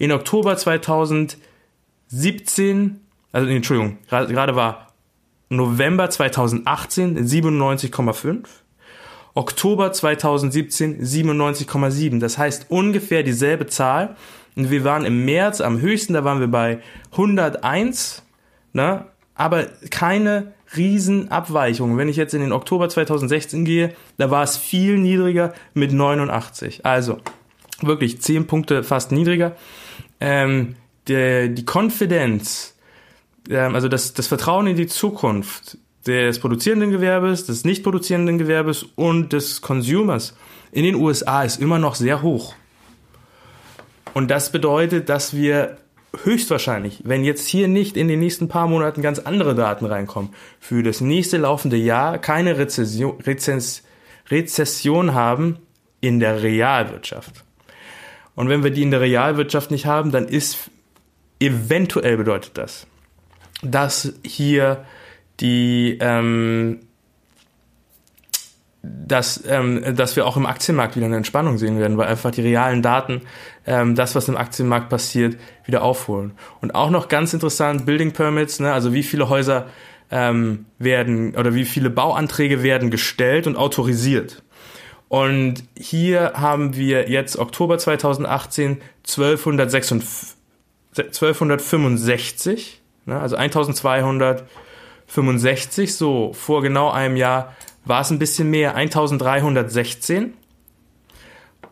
In 0.00 0.10
Oktober 0.10 0.56
2017 0.56 3.00
also 3.32 3.48
Entschuldigung, 3.48 3.98
gerade 4.08 4.56
war 4.56 4.88
November 5.48 6.10
2018 6.10 7.18
97,5, 7.18 8.44
Oktober 9.34 9.92
2017 9.92 11.00
97,7. 11.00 12.18
Das 12.18 12.38
heißt 12.38 12.66
ungefähr 12.68 13.22
dieselbe 13.22 13.66
Zahl. 13.66 14.16
Und 14.56 14.70
wir 14.70 14.82
waren 14.82 15.04
im 15.04 15.24
März 15.24 15.60
am 15.60 15.80
höchsten, 15.80 16.12
da 16.12 16.24
waren 16.24 16.40
wir 16.40 16.48
bei 16.48 16.80
101, 17.12 18.24
ne? 18.72 19.06
aber 19.36 19.66
keine 19.90 20.52
Riesenabweichungen. 20.76 21.96
Wenn 21.96 22.08
ich 22.08 22.16
jetzt 22.16 22.34
in 22.34 22.40
den 22.40 22.52
Oktober 22.52 22.88
2016 22.88 23.64
gehe, 23.64 23.94
da 24.18 24.30
war 24.30 24.42
es 24.42 24.56
viel 24.56 24.98
niedriger 24.98 25.54
mit 25.72 25.92
89. 25.92 26.84
Also 26.84 27.18
wirklich 27.86 28.20
10 28.20 28.46
Punkte 28.46 28.82
fast 28.82 29.12
niedriger. 29.12 29.56
Ähm, 30.20 30.76
der, 31.08 31.48
die 31.48 31.64
Konfidenz 31.64 32.74
ähm, 33.50 33.74
also 33.74 33.88
das, 33.88 34.14
das 34.14 34.26
Vertrauen 34.26 34.66
in 34.66 34.76
die 34.76 34.86
Zukunft 34.86 35.78
des 36.06 36.38
produzierenden 36.38 36.90
Gewerbes, 36.90 37.44
des 37.46 37.64
nicht 37.64 37.82
produzierenden 37.82 38.38
Gewerbes 38.38 38.84
und 38.96 39.32
des 39.32 39.60
Consumers 39.60 40.34
in 40.72 40.84
den 40.84 40.94
USA 40.94 41.42
ist 41.42 41.60
immer 41.60 41.78
noch 41.78 41.94
sehr 41.94 42.22
hoch. 42.22 42.54
Und 44.14 44.30
das 44.30 44.50
bedeutet, 44.50 45.08
dass 45.08 45.34
wir 45.34 45.76
höchstwahrscheinlich, 46.24 47.02
wenn 47.04 47.22
jetzt 47.22 47.46
hier 47.46 47.68
nicht 47.68 47.96
in 47.96 48.08
den 48.08 48.18
nächsten 48.18 48.48
paar 48.48 48.66
Monaten 48.66 49.02
ganz 49.02 49.18
andere 49.18 49.54
Daten 49.54 49.84
reinkommen, 49.84 50.30
für 50.58 50.82
das 50.82 51.00
nächste 51.00 51.36
laufende 51.36 51.76
Jahr 51.76 52.18
keine 52.18 52.56
Rezession, 52.58 53.20
Rezess, 53.20 53.82
Rezession 54.30 55.14
haben 55.14 55.58
in 56.00 56.18
der 56.18 56.42
Realwirtschaft. 56.42 57.44
Und 58.40 58.48
wenn 58.48 58.64
wir 58.64 58.70
die 58.70 58.80
in 58.80 58.90
der 58.90 59.02
Realwirtschaft 59.02 59.70
nicht 59.70 59.84
haben, 59.84 60.12
dann 60.12 60.26
ist 60.26 60.70
eventuell 61.40 62.16
bedeutet 62.16 62.56
das, 62.56 62.86
dass 63.60 64.14
hier 64.24 64.86
die 65.40 65.98
ähm, 66.00 66.80
dass, 68.82 69.44
ähm, 69.46 69.94
dass 69.94 70.16
wir 70.16 70.26
auch 70.26 70.38
im 70.38 70.46
Aktienmarkt 70.46 70.96
wieder 70.96 71.04
eine 71.04 71.18
Entspannung 71.18 71.58
sehen 71.58 71.78
werden, 71.78 71.98
weil 71.98 72.08
einfach 72.08 72.30
die 72.30 72.40
realen 72.40 72.80
Daten, 72.80 73.20
ähm, 73.66 73.94
das, 73.94 74.14
was 74.14 74.26
im 74.28 74.38
Aktienmarkt 74.38 74.88
passiert, 74.88 75.36
wieder 75.66 75.82
aufholen. 75.82 76.32
Und 76.62 76.74
auch 76.74 76.88
noch 76.88 77.08
ganz 77.08 77.34
interessant, 77.34 77.84
Building 77.84 78.12
Permits, 78.12 78.58
ne, 78.58 78.72
also 78.72 78.94
wie 78.94 79.02
viele 79.02 79.28
Häuser 79.28 79.66
ähm, 80.10 80.64
werden 80.78 81.36
oder 81.36 81.54
wie 81.54 81.66
viele 81.66 81.90
Bauanträge 81.90 82.62
werden 82.62 82.90
gestellt 82.90 83.46
und 83.46 83.56
autorisiert. 83.56 84.42
Und 85.10 85.64
hier 85.76 86.32
haben 86.36 86.76
wir 86.76 87.10
jetzt 87.10 87.38
Oktober 87.38 87.76
2018 87.76 88.80
1266, 89.02 90.36
1265 90.96 92.80
Ne? 93.10 93.20
Also 93.20 93.36
1265, 93.36 95.94
so 95.94 96.32
vor 96.32 96.62
genau 96.62 96.90
einem 96.90 97.16
Jahr 97.16 97.54
war 97.84 98.00
es 98.02 98.10
ein 98.10 98.18
bisschen 98.18 98.50
mehr, 98.50 98.74
1316. 98.76 100.34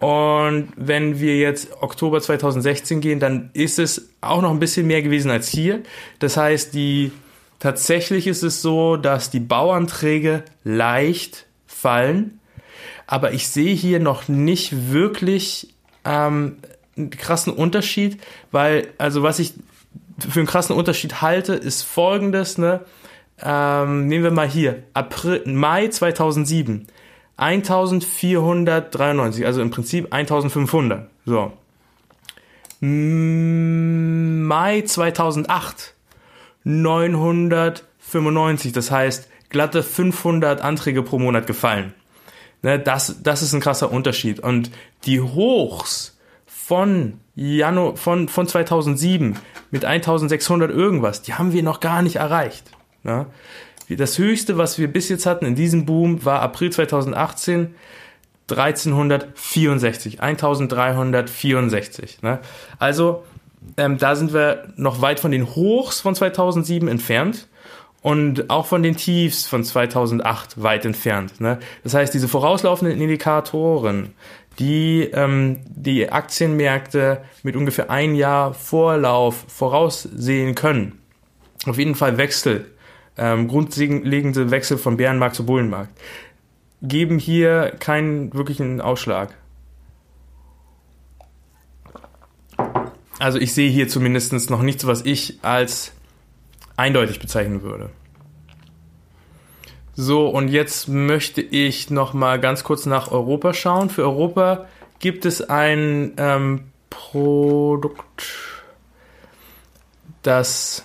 Und 0.01 0.69
wenn 0.77 1.19
wir 1.19 1.39
jetzt 1.39 1.83
Oktober 1.83 2.21
2016 2.21 3.01
gehen, 3.01 3.19
dann 3.21 3.49
ist 3.53 3.79
es 3.79 4.11
auch 4.21 4.43
noch 4.43 4.51
ein 4.51 4.61
bisschen 4.61 4.87
mehr 4.87 5.01
gewesen 5.03 5.31
als 5.31 5.49
hier. 5.49 5.83
Das 6.19 6.37
heißt, 6.37 6.75
die 6.75 7.13
tatsächlich 7.59 8.29
ist 8.29 8.43
es 8.43 8.63
so, 8.63 8.97
dass 8.97 9.31
die 9.31 9.41
Bauanträge 9.41 10.45
leicht 10.63 11.47
fallen, 11.67 12.38
aber 13.07 13.33
ich 13.33 13.49
sehe 13.49 13.75
hier 13.75 14.01
noch 14.01 14.29
nicht 14.29 14.93
wirklich 14.93 15.75
ähm, 16.05 16.57
einen 16.97 17.11
krassen 17.11 17.53
Unterschied, 17.53 18.19
weil 18.51 18.89
also 18.99 19.23
was 19.23 19.39
ich 19.39 19.55
für 20.19 20.41
einen 20.41 20.49
krassen 20.49 20.75
Unterschied 20.75 21.23
halte, 21.23 21.55
ist 21.55 21.83
folgendes, 21.83 22.59
ne? 22.59 22.81
Ähm, 23.41 24.09
nehmen 24.09 24.25
wir 24.25 24.33
mal 24.33 24.49
hier, 24.49 24.83
April, 24.93 25.45
Mai 25.47 25.87
2007, 25.89 26.89
1493, 27.37 29.47
also 29.47 29.63
im 29.63 29.71
Prinzip 29.71 30.13
1500, 30.13 31.09
so. 31.25 31.53
Mai 32.81 34.83
2008, 34.83 35.95
995, 36.65 38.73
das 38.73 38.91
heißt, 38.91 39.29
glatte 39.51 39.85
500 39.85 40.63
Anträge 40.63 41.03
pro 41.03 41.21
Monat 41.21 41.47
gefallen. 41.47 41.95
Ne, 42.63 42.79
das, 42.79 43.23
das 43.23 43.43
ist 43.43 43.53
ein 43.53 43.61
krasser 43.61 43.93
Unterschied. 43.93 44.41
Und 44.41 44.71
die 45.05 45.21
Hochs 45.21 46.19
von 46.47 47.21
Januar, 47.35 47.97
von, 47.97 48.29
von 48.29 48.49
2007 48.49 49.37
mit 49.71 49.85
1600 49.85 50.71
irgendwas, 50.71 51.23
die 51.23 51.35
haben 51.35 51.53
wir 51.53 51.63
noch 51.63 51.81
gar 51.81 52.03
nicht 52.03 52.17
erreicht. 52.17 52.65
Ne? 53.05 53.27
Das 53.89 54.19
höchste, 54.19 54.59
was 54.59 54.79
wir 54.79 54.89
bis 54.89 55.09
jetzt 55.09 55.25
hatten 55.25 55.47
in 55.47 55.55
diesem 55.55 55.87
Boom, 55.87 56.25
war 56.25 56.43
April 56.43 56.71
2018, 56.71 57.75
1364, 58.51 60.21
1364. 60.21 62.23
Ne? 62.23 62.41
Also 62.79 63.25
ähm, 63.77 63.99
da 63.99 64.17
sind 64.17 64.35
wir 64.35 64.73
noch 64.77 65.01
weit 65.01 65.21
von 65.21 65.31
den 65.31 65.47
Hochs 65.47 66.01
von 66.01 66.15
2007 66.15 66.89
entfernt 66.89 67.47
und 68.09 68.49
auch 68.49 68.65
von 68.65 68.83
den 68.83 68.97
Tiefs 68.97 69.47
von 69.47 69.63
2008 69.63 70.63
weit 70.63 70.87
entfernt. 70.87 71.43
Ne? 71.43 71.59
Das 71.83 71.93
heißt, 71.93 72.15
diese 72.15 72.27
vorauslaufenden 72.27 72.99
Indikatoren, 72.99 74.15
die 74.59 75.11
ähm, 75.13 75.59
die 75.67 76.11
Aktienmärkte 76.11 77.21
mit 77.43 77.55
ungefähr 77.55 77.91
ein 77.91 78.15
Jahr 78.15 78.55
Vorlauf 78.55 79.45
voraussehen 79.49 80.55
können, 80.55 80.99
auf 81.67 81.77
jeden 81.77 81.95
Fall 81.95 82.17
Wechsel, 82.17 82.71
ähm, 83.19 83.47
grundlegende 83.47 84.51
Wechsel 84.51 84.79
von 84.79 84.97
Bärenmarkt 84.97 85.37
zu 85.37 85.45
Bullenmarkt, 85.45 85.93
geben 86.81 87.19
hier 87.19 87.75
keinen 87.79 88.33
wirklichen 88.33 88.81
Ausschlag. 88.81 89.35
Also 93.19 93.39
ich 93.39 93.53
sehe 93.53 93.69
hier 93.69 93.87
zumindest 93.87 94.49
noch 94.49 94.63
nichts, 94.63 94.87
was 94.87 95.05
ich 95.05 95.41
als 95.43 95.93
eindeutig 96.79 97.19
bezeichnen 97.19 97.63
würde. 97.63 97.91
So, 99.95 100.29
und 100.29 100.49
jetzt 100.49 100.89
möchte 100.89 101.41
ich 101.41 101.91
noch 101.91 102.15
mal 102.15 102.39
ganz 102.39 102.63
kurz 102.63 102.87
nach 102.87 103.11
Europa 103.11 103.53
schauen. 103.53 103.91
Für 103.91 104.03
Europa 104.03 104.67
gibt 105.01 105.27
es 105.27 105.43
ein 105.43 106.13
ähm, 106.17 106.65
Produkt, 106.89 108.27
das 110.23 110.85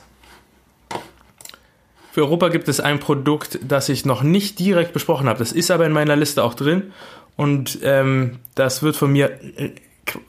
für 2.12 2.22
Europa 2.22 2.50
gibt 2.50 2.68
es 2.68 2.80
ein 2.80 3.00
Produkt, 3.00 3.60
das 3.68 3.90
ich 3.90 4.06
noch 4.06 4.22
nicht 4.22 4.60
direkt 4.60 4.94
besprochen 4.94 5.28
habe. 5.28 5.40
Das 5.40 5.52
ist 5.52 5.72
aber 5.72 5.86
in 5.86 5.92
meiner 5.92 6.16
Liste 6.16 6.44
auch 6.44 6.54
drin 6.54 6.92
und 7.36 7.80
ähm, 7.82 8.40
das 8.56 8.84
wird 8.84 8.96
von 8.96 9.12
mir 9.12 9.40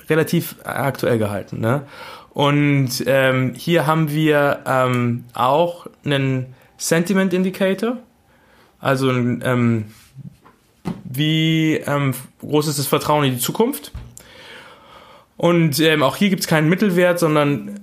relativ 0.09 0.57
aktuell 0.65 1.19
gehalten. 1.19 1.61
Ne? 1.61 1.87
Und 2.31 3.05
ähm, 3.07 3.55
hier 3.55 3.87
haben 3.87 4.11
wir 4.11 4.61
ähm, 4.67 5.25
auch 5.35 5.87
einen 6.05 6.55
Sentiment 6.77 7.33
Indicator 7.33 7.99
also 8.85 9.11
ähm, 9.11 9.87
wie 11.05 11.77
ähm, 11.87 12.13
groß 12.41 12.69
ist 12.69 12.79
das 12.79 12.87
Vertrauen 12.87 13.25
in 13.25 13.33
die 13.33 13.41
Zukunft? 13.41 13.93
Und 15.39 15.81
ähm, 15.81 16.03
auch 16.03 16.17
hier 16.17 16.29
gibt 16.29 16.43
es 16.43 16.47
keinen 16.47 16.69
Mittelwert, 16.69 17.19
sondern, 17.19 17.81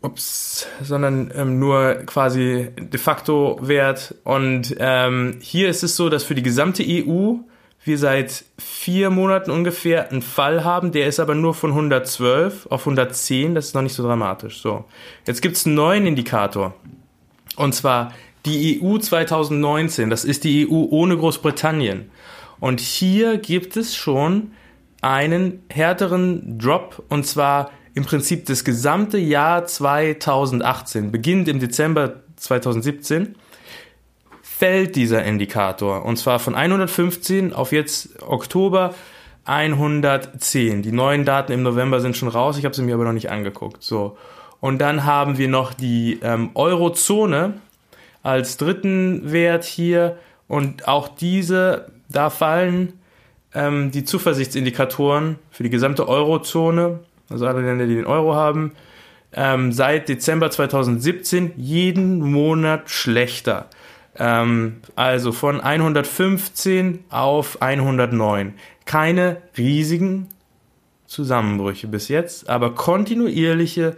ups, 0.00 0.66
sondern 0.82 1.32
ähm, 1.36 1.60
nur 1.60 1.94
quasi 2.06 2.70
de 2.76 2.98
facto 2.98 3.56
Wert. 3.62 4.16
Und 4.24 4.74
hier 5.40 5.68
ist 5.68 5.84
es 5.84 5.94
so, 5.94 6.08
dass 6.08 6.24
für 6.24 6.34
die 6.34 6.42
gesamte 6.42 6.82
EU 6.84 7.36
wir 7.84 7.98
seit 7.98 8.44
vier 8.58 9.10
Monaten 9.10 9.50
ungefähr 9.50 10.10
einen 10.10 10.22
Fall 10.22 10.64
haben, 10.64 10.92
der 10.92 11.06
ist 11.06 11.18
aber 11.18 11.34
nur 11.34 11.54
von 11.54 11.70
112 11.70 12.66
auf 12.66 12.82
110, 12.82 13.54
das 13.54 13.66
ist 13.66 13.74
noch 13.74 13.82
nicht 13.82 13.94
so 13.94 14.04
dramatisch. 14.04 14.60
So, 14.60 14.84
jetzt 15.26 15.42
gibt 15.42 15.56
es 15.56 15.66
einen 15.66 15.74
neuen 15.74 16.06
Indikator. 16.06 16.74
Und 17.56 17.74
zwar 17.74 18.12
die 18.46 18.80
EU 18.82 18.98
2019, 18.98 20.10
das 20.10 20.24
ist 20.24 20.44
die 20.44 20.68
EU 20.68 20.86
ohne 20.90 21.16
Großbritannien. 21.16 22.10
Und 22.60 22.80
hier 22.80 23.38
gibt 23.38 23.76
es 23.76 23.96
schon 23.96 24.52
einen 25.00 25.62
härteren 25.68 26.58
Drop. 26.58 27.02
Und 27.08 27.26
zwar 27.26 27.70
im 27.94 28.04
Prinzip 28.04 28.46
das 28.46 28.64
gesamte 28.64 29.18
Jahr 29.18 29.66
2018, 29.66 31.10
beginnend 31.10 31.48
im 31.48 31.58
Dezember 31.58 32.22
2017, 32.36 33.34
fällt 34.62 34.94
dieser 34.94 35.24
Indikator 35.24 36.04
und 36.04 36.18
zwar 36.18 36.38
von 36.38 36.54
115 36.54 37.52
auf 37.52 37.72
jetzt 37.72 38.22
Oktober 38.22 38.94
110. 39.44 40.82
Die 40.82 40.92
neuen 40.92 41.24
Daten 41.24 41.50
im 41.50 41.64
November 41.64 42.00
sind 42.00 42.16
schon 42.16 42.28
raus, 42.28 42.58
ich 42.58 42.64
habe 42.64 42.72
sie 42.72 42.82
mir 42.82 42.94
aber 42.94 43.02
noch 43.02 43.12
nicht 43.12 43.28
angeguckt. 43.28 43.82
So. 43.82 44.16
Und 44.60 44.78
dann 44.78 45.04
haben 45.04 45.36
wir 45.36 45.48
noch 45.48 45.74
die 45.74 46.20
ähm, 46.22 46.50
Eurozone, 46.54 47.54
als 48.22 48.56
dritten 48.56 49.32
Wert 49.32 49.64
hier. 49.64 50.16
Und 50.46 50.86
auch 50.86 51.08
diese, 51.08 51.90
da 52.08 52.30
fallen 52.30 52.92
ähm, 53.54 53.90
die 53.90 54.04
Zuversichtsindikatoren 54.04 55.40
für 55.50 55.64
die 55.64 55.70
gesamte 55.70 56.06
Eurozone, 56.06 57.00
also 57.28 57.48
alle 57.48 57.62
Länder, 57.62 57.88
die 57.88 57.96
den 57.96 58.06
Euro 58.06 58.36
haben, 58.36 58.74
ähm, 59.32 59.72
seit 59.72 60.08
Dezember 60.08 60.52
2017 60.52 61.54
jeden 61.56 62.20
Monat 62.20 62.90
schlechter. 62.90 63.68
Ähm, 64.18 64.82
also 64.94 65.32
von 65.32 65.60
115 65.60 67.04
auf 67.10 67.62
109. 67.62 68.54
Keine 68.84 69.42
riesigen 69.56 70.28
Zusammenbrüche 71.06 71.88
bis 71.88 72.08
jetzt, 72.08 72.48
aber 72.48 72.74
kontinuierliche 72.74 73.96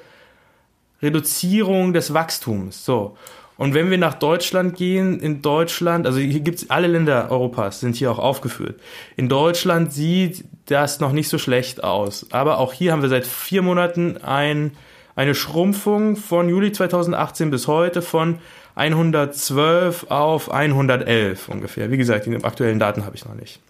Reduzierung 1.02 1.92
des 1.92 2.14
Wachstums. 2.14 2.84
So. 2.84 3.16
Und 3.56 3.72
wenn 3.72 3.90
wir 3.90 3.98
nach 3.98 4.14
Deutschland 4.14 4.76
gehen, 4.76 5.20
in 5.20 5.40
Deutschland, 5.40 6.06
also 6.06 6.18
hier 6.18 6.40
gibt's 6.40 6.70
alle 6.70 6.88
Länder 6.88 7.30
Europas 7.30 7.78
sind 7.78 7.94
hier 7.94 8.10
auch 8.10 8.18
aufgeführt. 8.18 8.80
In 9.16 9.28
Deutschland 9.28 9.92
sieht 9.92 10.44
das 10.66 10.98
noch 10.98 11.12
nicht 11.12 11.28
so 11.28 11.38
schlecht 11.38 11.84
aus. 11.84 12.26
Aber 12.32 12.58
auch 12.58 12.72
hier 12.72 12.90
haben 12.90 13.02
wir 13.02 13.08
seit 13.08 13.26
vier 13.26 13.62
Monaten 13.62 14.16
ein, 14.16 14.72
eine 15.16 15.34
Schrumpfung 15.34 16.16
von 16.16 16.48
Juli 16.48 16.72
2018 16.72 17.50
bis 17.50 17.68
heute 17.68 18.02
von 18.02 18.38
112 18.74 20.06
auf 20.10 20.50
111 20.50 21.48
ungefähr. 21.48 21.90
Wie 21.90 21.96
gesagt, 21.96 22.26
die 22.26 22.44
aktuellen 22.44 22.78
Daten 22.78 23.04
habe 23.04 23.16
ich 23.16 23.24
noch 23.24 23.34
nicht. 23.34 23.60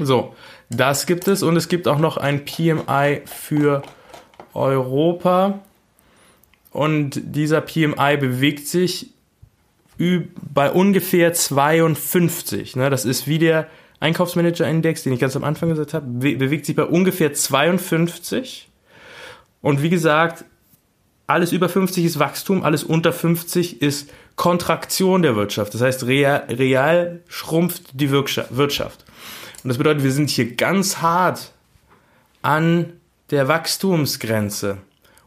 So, 0.00 0.34
das 0.70 1.06
gibt 1.06 1.28
es 1.28 1.42
und 1.42 1.56
es 1.56 1.68
gibt 1.68 1.86
auch 1.86 1.98
noch 1.98 2.16
ein 2.16 2.44
PMI 2.44 3.22
für 3.26 3.82
Europa. 4.52 5.60
Und 6.70 7.20
dieser 7.22 7.60
PMI 7.60 8.16
bewegt 8.16 8.66
sich 8.66 9.10
bei 9.96 10.72
ungefähr 10.72 11.32
52. 11.32 12.74
Ne? 12.74 12.90
Das 12.90 13.04
ist 13.04 13.28
wie 13.28 13.38
der 13.38 13.68
Einkaufsmanager-Index, 14.00 15.04
den 15.04 15.12
ich 15.12 15.20
ganz 15.20 15.36
am 15.36 15.44
Anfang 15.44 15.68
gesagt 15.68 15.94
habe, 15.94 16.06
bewegt 16.06 16.66
sich 16.66 16.74
bei 16.74 16.84
ungefähr 16.84 17.32
52. 17.32 18.68
Und 19.62 19.82
wie 19.82 19.90
gesagt, 19.90 20.44
alles 21.26 21.52
über 21.52 21.68
50 21.68 22.04
ist 22.04 22.18
Wachstum, 22.18 22.62
alles 22.62 22.84
unter 22.84 23.12
50 23.12 23.80
ist 23.80 24.10
Kontraktion 24.36 25.22
der 25.22 25.36
Wirtschaft. 25.36 25.74
Das 25.74 25.80
heißt, 25.80 26.06
real, 26.06 26.44
real 26.48 27.20
schrumpft 27.28 27.82
die 27.92 28.10
Wirtschaft. 28.10 29.04
Und 29.62 29.68
das 29.68 29.78
bedeutet, 29.78 30.02
wir 30.04 30.12
sind 30.12 30.28
hier 30.28 30.54
ganz 30.54 30.98
hart 30.98 31.52
an 32.42 32.92
der 33.30 33.48
Wachstumsgrenze. 33.48 34.78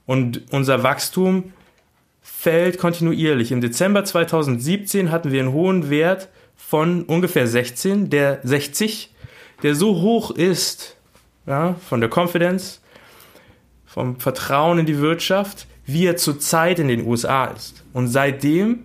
Und 0.05 0.43
unser 0.51 0.83
Wachstum 0.83 1.51
fällt 2.21 2.77
kontinuierlich. 2.77 3.51
Im 3.51 3.61
Dezember 3.61 4.05
2017 4.05 5.11
hatten 5.11 5.31
wir 5.31 5.41
einen 5.41 5.53
hohen 5.53 5.89
Wert 5.89 6.29
von 6.55 7.03
ungefähr 7.03 7.47
16, 7.47 8.09
der 8.09 8.39
60, 8.43 9.13
der 9.63 9.73
so 9.73 10.01
hoch 10.01 10.31
ist, 10.31 10.95
ja, 11.47 11.75
von 11.89 12.01
der 12.01 12.09
Confidence, 12.13 12.81
vom 13.85 14.19
Vertrauen 14.19 14.79
in 14.79 14.85
die 14.85 14.99
Wirtschaft, 14.99 15.65
wie 15.87 16.05
er 16.05 16.17
zurzeit 16.17 16.79
in 16.79 16.89
den 16.89 17.07
USA 17.07 17.45
ist. 17.45 17.83
Und 17.93 18.09
seitdem 18.09 18.83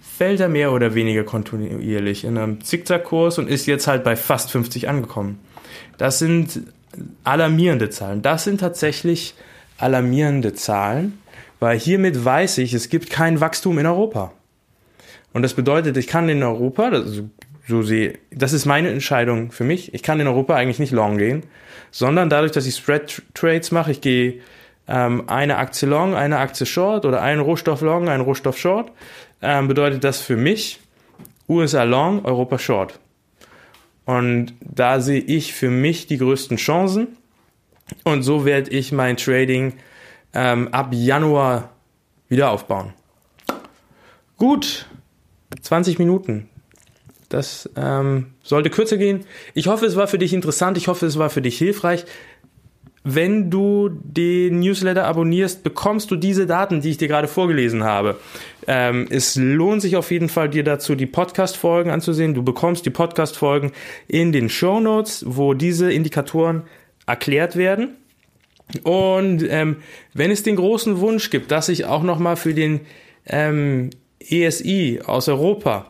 fällt 0.00 0.40
er 0.40 0.48
mehr 0.48 0.72
oder 0.72 0.94
weniger 0.94 1.22
kontinuierlich 1.22 2.24
in 2.24 2.36
einem 2.36 2.64
Zickzackkurs 2.64 3.38
und 3.38 3.48
ist 3.48 3.66
jetzt 3.66 3.86
halt 3.86 4.02
bei 4.02 4.16
fast 4.16 4.50
50 4.50 4.88
angekommen. 4.88 5.38
Das 5.98 6.18
sind 6.18 6.62
alarmierende 7.22 7.90
Zahlen. 7.90 8.22
Das 8.22 8.44
sind 8.44 8.58
tatsächlich 8.58 9.34
alarmierende 9.76 10.54
Zahlen, 10.54 11.18
weil 11.60 11.78
hiermit 11.78 12.24
weiß 12.24 12.58
ich, 12.58 12.74
es 12.74 12.88
gibt 12.88 13.10
kein 13.10 13.40
Wachstum 13.40 13.78
in 13.78 13.86
Europa. 13.86 14.32
Und 15.32 15.42
das 15.42 15.54
bedeutet, 15.54 15.96
ich 15.96 16.06
kann 16.06 16.28
in 16.28 16.42
Europa, 16.42 16.90
das, 16.90 17.22
so 17.68 17.82
sehe, 17.82 18.18
das 18.30 18.52
ist 18.52 18.64
meine 18.64 18.88
Entscheidung 18.88 19.52
für 19.52 19.64
mich, 19.64 19.94
ich 19.94 20.02
kann 20.02 20.18
in 20.18 20.26
Europa 20.26 20.56
eigentlich 20.56 20.78
nicht 20.78 20.92
long 20.92 21.18
gehen, 21.18 21.44
sondern 21.90 22.30
dadurch, 22.30 22.52
dass 22.52 22.66
ich 22.66 22.74
Spread 22.74 23.22
Trades 23.34 23.70
mache, 23.70 23.92
ich 23.92 24.00
gehe 24.00 24.40
ähm, 24.88 25.24
eine 25.28 25.56
Aktie 25.58 25.88
long, 25.88 26.14
eine 26.14 26.38
Aktie 26.38 26.66
short 26.66 27.04
oder 27.04 27.22
einen 27.22 27.40
Rohstoff 27.40 27.82
long, 27.82 28.08
einen 28.08 28.22
Rohstoff 28.22 28.58
short, 28.58 28.90
ähm, 29.42 29.68
bedeutet 29.68 30.02
das 30.02 30.20
für 30.20 30.36
mich 30.36 30.80
USA 31.48 31.84
long, 31.84 32.24
Europa 32.24 32.58
short. 32.58 32.98
Und 34.04 34.54
da 34.60 35.00
sehe 35.00 35.20
ich 35.20 35.52
für 35.52 35.70
mich 35.70 36.06
die 36.06 36.16
größten 36.16 36.56
Chancen. 36.56 37.08
Und 38.04 38.22
so 38.22 38.44
werde 38.44 38.70
ich 38.70 38.92
mein 38.92 39.16
Trading 39.16 39.74
ähm, 40.32 40.68
ab 40.68 40.88
Januar 40.92 41.70
wieder 42.28 42.50
aufbauen. 42.50 42.92
Gut, 44.36 44.86
20 45.60 45.98
Minuten. 45.98 46.48
Das 47.28 47.68
ähm, 47.76 48.32
sollte 48.42 48.70
kürzer 48.70 48.96
gehen. 48.96 49.26
Ich 49.52 49.66
hoffe, 49.66 49.84
es 49.84 49.96
war 49.96 50.06
für 50.06 50.18
dich 50.18 50.32
interessant. 50.32 50.78
Ich 50.78 50.88
hoffe, 50.88 51.04
es 51.04 51.18
war 51.18 51.28
für 51.28 51.42
dich 51.42 51.58
hilfreich. 51.58 52.06
Wenn 53.10 53.50
du 53.50 53.88
den 53.88 54.60
Newsletter 54.60 55.06
abonnierst, 55.06 55.62
bekommst 55.62 56.10
du 56.10 56.16
diese 56.16 56.46
Daten, 56.46 56.82
die 56.82 56.90
ich 56.90 56.98
dir 56.98 57.08
gerade 57.08 57.26
vorgelesen 57.26 57.82
habe. 57.82 58.16
Ähm, 58.66 59.06
es 59.08 59.34
lohnt 59.34 59.80
sich 59.80 59.96
auf 59.96 60.10
jeden 60.10 60.28
Fall, 60.28 60.50
dir 60.50 60.62
dazu 60.62 60.94
die 60.94 61.06
Podcast-Folgen 61.06 61.90
anzusehen. 61.90 62.34
Du 62.34 62.42
bekommst 62.42 62.84
die 62.84 62.90
Podcast-Folgen 62.90 63.72
in 64.08 64.32
den 64.32 64.50
Show 64.50 64.78
Notes, 64.78 65.24
wo 65.26 65.54
diese 65.54 65.90
Indikatoren 65.90 66.64
erklärt 67.06 67.56
werden. 67.56 67.96
Und 68.82 69.42
ähm, 69.48 69.76
wenn 70.12 70.30
es 70.30 70.42
den 70.42 70.56
großen 70.56 71.00
Wunsch 71.00 71.30
gibt, 71.30 71.50
dass 71.50 71.70
ich 71.70 71.86
auch 71.86 72.02
nochmal 72.02 72.36
für 72.36 72.52
den 72.52 72.80
ähm, 73.24 73.88
ESI 74.20 75.00
aus 75.06 75.30
Europa 75.30 75.86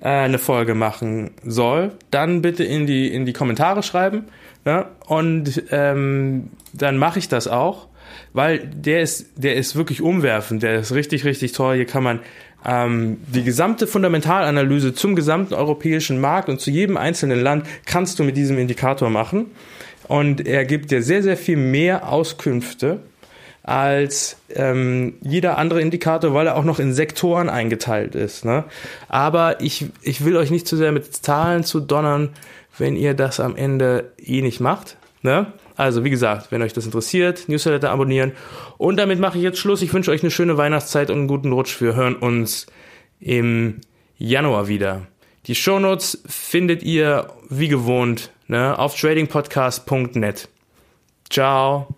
äh, 0.00 0.08
eine 0.08 0.38
Folge 0.38 0.74
machen 0.74 1.30
soll, 1.44 1.92
dann 2.10 2.42
bitte 2.42 2.64
in 2.64 2.86
die, 2.86 3.06
in 3.06 3.24
die 3.24 3.32
Kommentare 3.32 3.84
schreiben. 3.84 4.24
Ja? 4.64 4.90
Und 5.06 5.62
ähm, 5.70 6.50
dann 6.72 6.96
mache 6.96 7.18
ich 7.18 7.28
das 7.28 7.48
auch. 7.48 7.88
weil 8.32 8.58
der 8.58 9.02
ist, 9.02 9.26
der 9.36 9.56
ist 9.56 9.76
wirklich 9.76 10.02
umwerfend, 10.02 10.62
der 10.62 10.80
ist 10.80 10.92
richtig, 10.92 11.24
richtig 11.24 11.52
toll. 11.52 11.76
Hier 11.76 11.86
kann 11.86 12.02
man 12.02 12.20
ähm, 12.64 13.18
die 13.26 13.42
gesamte 13.42 13.86
Fundamentalanalyse 13.86 14.94
zum 14.94 15.16
gesamten 15.16 15.54
europäischen 15.54 16.20
Markt 16.20 16.48
und 16.48 16.60
zu 16.60 16.70
jedem 16.70 16.96
einzelnen 16.96 17.40
Land 17.40 17.66
kannst 17.86 18.18
du 18.18 18.24
mit 18.24 18.36
diesem 18.36 18.58
Indikator 18.58 19.10
machen. 19.10 19.46
Und 20.08 20.46
er 20.46 20.64
gibt 20.64 20.90
dir 20.90 21.02
sehr, 21.02 21.22
sehr 21.22 21.36
viel 21.36 21.56
mehr 21.56 22.10
Auskünfte 22.10 23.00
als 23.62 24.36
ähm, 24.54 25.14
jeder 25.20 25.58
andere 25.58 25.80
Indikator, 25.80 26.34
weil 26.34 26.48
er 26.48 26.56
auch 26.56 26.64
noch 26.64 26.80
in 26.80 26.92
Sektoren 26.92 27.48
eingeteilt 27.48 28.14
ist. 28.14 28.44
Ne? 28.44 28.64
Aber 29.08 29.60
ich, 29.60 29.86
ich 30.02 30.24
will 30.24 30.36
euch 30.36 30.50
nicht 30.50 30.66
zu 30.66 30.76
sehr 30.76 30.92
mit 30.92 31.14
Zahlen 31.14 31.62
zu 31.62 31.78
donnern, 31.78 32.30
wenn 32.78 32.96
ihr 32.96 33.14
das 33.14 33.40
am 33.40 33.56
Ende 33.56 34.12
eh 34.18 34.42
nicht 34.42 34.60
macht. 34.60 34.96
Ne? 35.22 35.52
Also 35.76 36.04
wie 36.04 36.10
gesagt, 36.10 36.50
wenn 36.50 36.62
euch 36.62 36.72
das 36.72 36.84
interessiert, 36.84 37.48
Newsletter 37.48 37.90
abonnieren. 37.90 38.32
Und 38.78 38.96
damit 38.96 39.18
mache 39.18 39.38
ich 39.38 39.44
jetzt 39.44 39.58
Schluss. 39.58 39.82
Ich 39.82 39.92
wünsche 39.92 40.10
euch 40.10 40.22
eine 40.22 40.30
schöne 40.30 40.56
Weihnachtszeit 40.56 41.10
und 41.10 41.18
einen 41.18 41.28
guten 41.28 41.52
Rutsch. 41.52 41.80
Wir 41.80 41.94
hören 41.94 42.16
uns 42.16 42.66
im 43.18 43.80
Januar 44.18 44.68
wieder. 44.68 45.06
Die 45.46 45.54
Shownotes 45.54 46.22
findet 46.26 46.82
ihr 46.82 47.32
wie 47.48 47.68
gewohnt 47.68 48.30
ne, 48.46 48.78
auf 48.78 48.94
tradingpodcast.net. 48.94 50.48
Ciao. 51.30 51.88